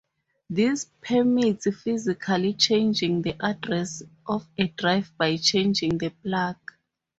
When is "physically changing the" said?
1.83-3.35